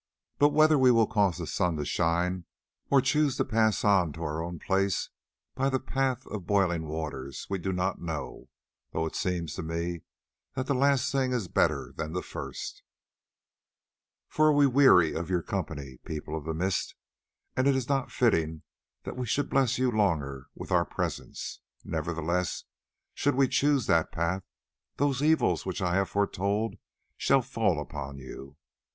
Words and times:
But 0.39 0.49
whether 0.49 0.79
we 0.79 0.89
will 0.89 1.05
cause 1.05 1.37
the 1.37 1.45
sun 1.45 1.75
to 1.75 1.85
shine 1.85 2.45
or 2.89 3.01
choose 3.01 3.37
to 3.37 3.45
pass 3.45 3.81
to 3.81 3.87
our 3.91 4.41
own 4.41 4.57
place 4.57 5.09
by 5.53 5.69
the 5.69 5.79
path 5.79 6.25
of 6.25 6.47
boiling 6.47 6.87
waters, 6.87 7.45
we 7.51 7.59
do 7.59 7.71
not 7.71 8.01
know, 8.01 8.49
though 8.93 9.05
it 9.05 9.15
seems 9.15 9.53
to 9.53 9.61
me 9.61 10.01
that 10.55 10.65
the 10.65 10.73
last 10.73 11.11
thing 11.11 11.33
is 11.33 11.47
better 11.47 11.93
than 11.95 12.13
the 12.13 12.23
first, 12.23 12.81
for 14.27 14.51
we 14.51 14.65
weary 14.65 15.13
of 15.13 15.29
your 15.29 15.43
company, 15.43 15.99
People 16.03 16.35
of 16.35 16.45
the 16.45 16.55
Mist, 16.55 16.95
and 17.55 17.67
it 17.67 17.75
is 17.75 17.87
not 17.87 18.11
fitting 18.11 18.63
that 19.03 19.15
we 19.15 19.27
should 19.27 19.51
bless 19.51 19.77
you 19.77 19.91
longer 19.91 20.47
with 20.55 20.71
our 20.71 20.83
presence. 20.83 21.59
Nevertheless, 21.83 22.63
should 23.13 23.35
we 23.35 23.47
choose 23.47 23.85
that 23.85 24.11
path, 24.11 24.41
those 24.97 25.21
evils 25.21 25.63
which 25.63 25.79
I 25.79 25.93
have 25.97 26.09
foretold 26.09 26.77
shall 27.17 27.43
fall 27.43 27.79
upon 27.79 28.17
you. 28.17 28.57